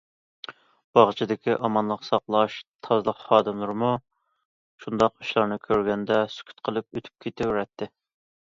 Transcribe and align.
باغچىدىكى 0.99 1.57
ئامانلىق 1.67 2.07
ساقلاش، 2.07 2.55
تازىلىق 2.87 3.21
خادىملىرىمۇ، 3.27 3.91
شۇنداق 4.87 5.13
ئىشلارنى 5.23 5.61
كۆرگەندە، 5.69 6.21
سۈكۈت 6.39 6.67
قىلىپ 6.69 6.99
ئۆتۈپ 7.01 7.27
كېتىۋېرەتتى. 7.29 7.93